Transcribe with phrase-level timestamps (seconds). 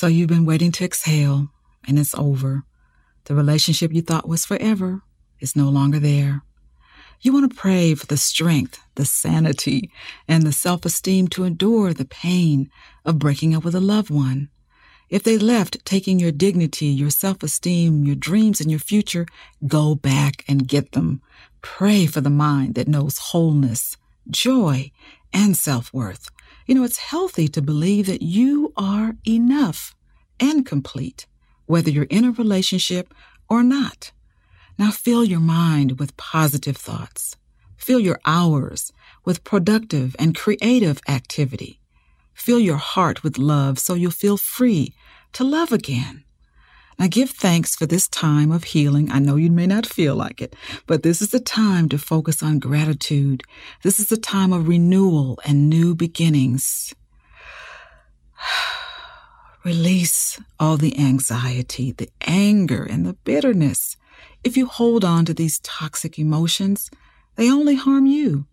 [0.00, 1.50] So you've been waiting to exhale,
[1.86, 2.62] and it's over.
[3.24, 5.02] The relationship you thought was forever
[5.40, 6.40] is no longer there.
[7.20, 9.90] You want to pray for the strength, the sanity,
[10.26, 12.70] and the self esteem to endure the pain
[13.04, 14.48] of breaking up with a loved one.
[15.10, 19.26] If they left, taking your dignity, your self esteem, your dreams, and your future,
[19.66, 21.20] go back and get them.
[21.60, 23.98] Pray for the mind that knows wholeness,
[24.30, 24.92] joy,
[25.30, 26.30] and self worth.
[26.70, 29.96] You know, it's healthy to believe that you are enough
[30.38, 31.26] and complete,
[31.66, 33.12] whether you're in a relationship
[33.48, 34.12] or not.
[34.78, 37.34] Now fill your mind with positive thoughts.
[37.76, 38.92] Fill your hours
[39.24, 41.80] with productive and creative activity.
[42.34, 44.94] Fill your heart with love so you'll feel free
[45.32, 46.22] to love again.
[47.00, 49.10] Now give thanks for this time of healing.
[49.10, 50.54] I know you may not feel like it,
[50.86, 53.42] but this is the time to focus on gratitude.
[53.82, 56.94] This is the time of renewal and new beginnings.
[59.64, 63.96] Release all the anxiety, the anger, and the bitterness.
[64.44, 66.90] If you hold on to these toxic emotions,
[67.36, 68.44] they only harm you.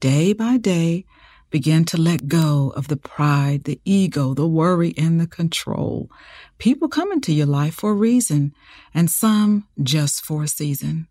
[0.00, 1.06] Day by day,
[1.50, 6.10] Begin to let go of the pride, the ego, the worry, and the control.
[6.58, 8.54] People come into your life for a reason,
[8.92, 11.08] and some just for a season.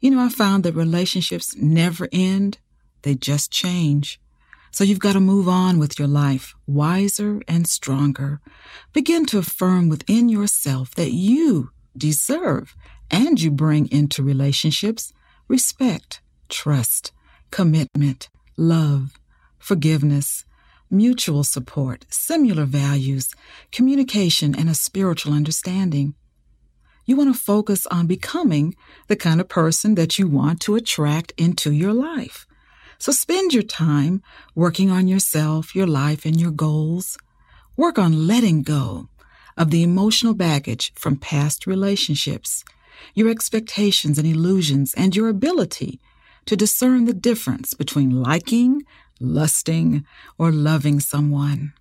[0.00, 2.58] You know, I found that relationships never end,
[3.02, 4.20] they just change.
[4.70, 8.40] So you've got to move on with your life wiser and stronger.
[8.92, 12.74] Begin to affirm within yourself that you deserve
[13.10, 15.12] and you bring into relationships
[15.48, 17.12] respect, trust,
[17.50, 19.18] commitment, love,
[19.64, 20.44] forgiveness,
[20.90, 23.34] mutual support, similar values,
[23.72, 26.14] communication, and a spiritual understanding.
[27.06, 28.76] You want to focus on becoming
[29.08, 32.46] the kind of person that you want to attract into your life.
[32.98, 34.22] So spend your time
[34.54, 37.16] working on yourself, your life, and your goals.
[37.74, 39.08] Work on letting go
[39.56, 42.64] of the emotional baggage from past relationships,
[43.14, 46.00] your expectations and illusions, and your ability
[46.46, 48.82] to discern the difference between liking,
[49.20, 50.04] lusting,
[50.38, 51.72] or loving someone.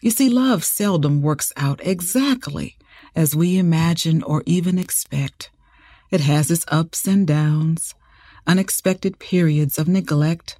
[0.00, 2.76] You see, love seldom works out exactly
[3.16, 5.50] as we imagine or even expect.
[6.10, 7.94] It has its ups and downs,
[8.46, 10.58] unexpected periods of neglect,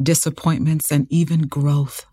[0.00, 2.06] disappointments, and even growth.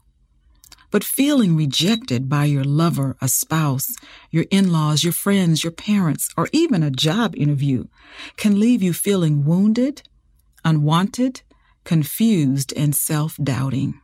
[0.89, 3.93] But feeling rejected by your lover, a spouse,
[4.31, 7.87] your in laws, your friends, your parents, or even a job interview
[8.37, 10.03] can leave you feeling wounded,
[10.63, 11.41] unwanted,
[11.87, 14.01] confused, and self doubting.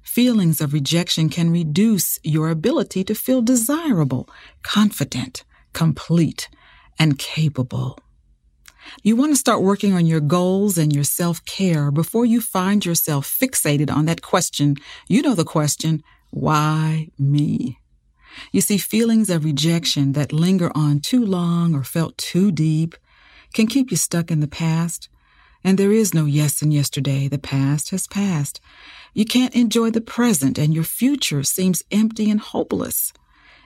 [0.00, 4.28] Feelings of rejection can reduce your ability to feel desirable,
[4.62, 6.48] confident, complete,
[7.00, 7.98] and capable.
[9.02, 12.86] You want to start working on your goals and your self care before you find
[12.86, 14.76] yourself fixated on that question.
[15.08, 17.80] You know the question, why me?
[18.52, 22.94] You see, feelings of rejection that linger on too long or felt too deep
[23.52, 25.08] can keep you stuck in the past
[25.62, 27.28] and there is no yes in yesterday.
[27.28, 28.60] The past has passed.
[29.12, 33.12] You can't enjoy the present, and your future seems empty and hopeless.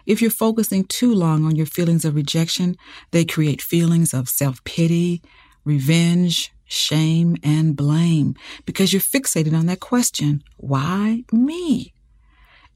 [0.06, 2.76] If you're focusing too long on your feelings of rejection,
[3.10, 5.22] they create feelings of self pity,
[5.64, 8.34] revenge, shame, and blame
[8.66, 11.92] because you're fixated on that question why me?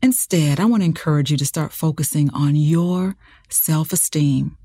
[0.03, 3.17] Instead, I want to encourage you to start focusing on your
[3.49, 4.57] self esteem,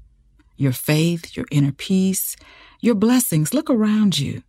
[0.56, 2.36] your faith, your inner peace,
[2.84, 3.54] your blessings.
[3.54, 4.44] Look around you,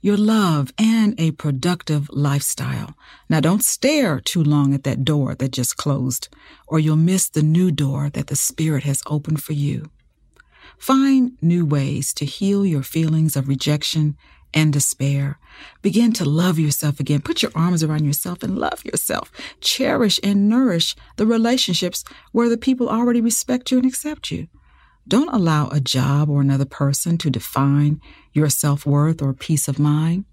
[0.00, 2.96] your love, and a productive lifestyle.
[3.28, 6.28] Now, don't stare too long at that door that just closed,
[6.66, 9.90] or you'll miss the new door that the Spirit has opened for you.
[10.78, 14.16] Find new ways to heal your feelings of rejection
[14.54, 15.38] and despair.
[15.82, 17.20] Begin to love yourself again.
[17.20, 19.30] Put your arms around yourself and love yourself.
[19.60, 22.02] Cherish and nourish the relationships
[22.32, 24.48] where the people already respect you and accept you.
[25.06, 28.00] Don't allow a job or another person to define
[28.32, 30.24] your self worth or peace of mind.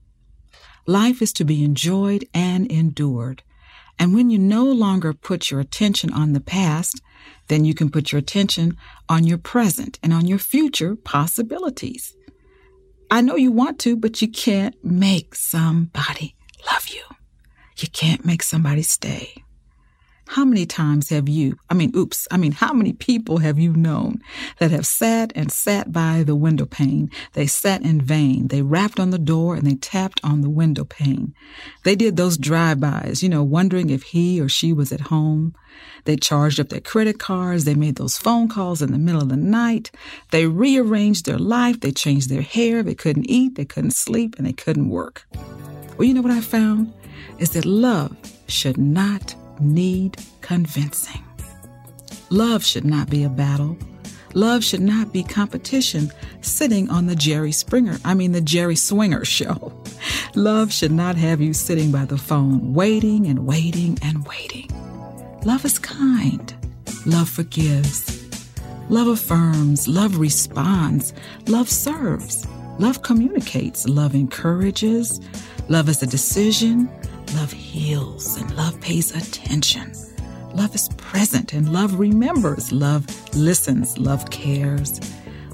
[0.87, 3.43] Life is to be enjoyed and endured.
[3.99, 7.01] And when you no longer put your attention on the past,
[7.49, 8.77] then you can put your attention
[9.07, 12.15] on your present and on your future possibilities.
[13.11, 16.35] I know you want to, but you can't make somebody
[16.65, 17.03] love you.
[17.77, 19.43] You can't make somebody stay.
[20.31, 23.73] How many times have you, I mean, oops, I mean, how many people have you
[23.73, 24.21] known
[24.59, 27.11] that have sat and sat by the window pane?
[27.33, 28.47] They sat in vain.
[28.47, 31.33] They rapped on the door and they tapped on the window pane.
[31.83, 35.53] They did those drive-bys, you know, wondering if he or she was at home.
[36.05, 37.65] They charged up their credit cards.
[37.65, 39.91] They made those phone calls in the middle of the night.
[40.31, 41.81] They rearranged their life.
[41.81, 42.83] They changed their hair.
[42.83, 43.55] They couldn't eat.
[43.55, 45.27] They couldn't sleep and they couldn't work.
[45.97, 46.93] Well, you know what I found?
[47.37, 48.15] Is that love
[48.47, 51.23] should not need convincing.
[52.29, 53.77] Love should not be a battle.
[54.33, 56.11] Love should not be competition
[56.41, 59.73] sitting on the Jerry Springer, I mean, the Jerry Swinger show.
[60.35, 64.69] Love should not have you sitting by the phone, waiting and waiting and waiting.
[65.43, 66.53] Love is kind.
[67.05, 68.21] Love forgives.
[68.89, 69.87] Love affirms.
[69.87, 71.13] Love responds.
[71.47, 72.47] Love serves.
[72.79, 73.87] Love communicates.
[73.87, 75.19] Love encourages.
[75.67, 76.89] Love is a decision.
[77.35, 78.37] Love heals.
[78.37, 79.93] And love pays attention.
[80.53, 82.71] Love is present and love remembers.
[82.71, 83.05] Love
[83.35, 83.97] listens.
[83.97, 84.99] Love cares.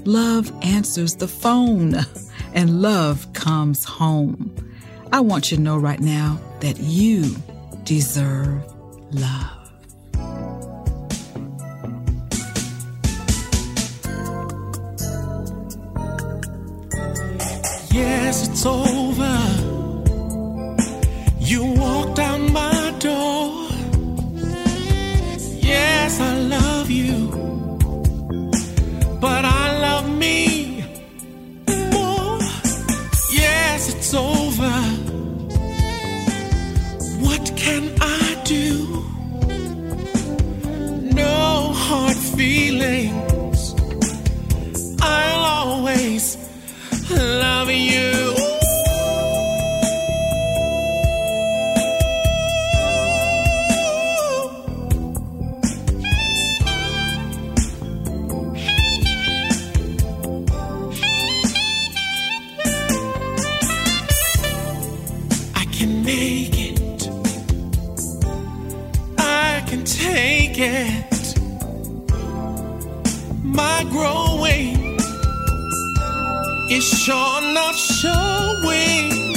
[0.04, 1.94] Love answers the phone
[2.54, 4.54] and love comes home.
[5.12, 7.36] I want you to know right now that you
[7.84, 8.62] deserve
[9.12, 9.54] love.
[17.90, 19.07] Yes, it's over.
[69.88, 71.38] Take it.
[73.42, 74.98] My growing
[76.70, 79.27] is sure not showing.